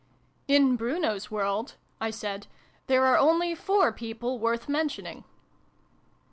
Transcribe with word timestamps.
"In 0.55 0.77
Bruno's 0.77 1.29
World," 1.29 1.75
I 1.99 2.09
said," 2.09 2.47
there 2.87 3.05
are 3.05 3.19
only 3.19 3.53
four 3.53 3.91
People 3.93 4.39
worth 4.39 4.67
mentioning 4.67 5.25